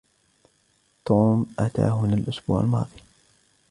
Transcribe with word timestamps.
توم 1.05 1.45
أتى 1.59 1.81
هنا 1.81 2.13
الإسبوع 2.13 2.61
الماضي. 2.61 3.01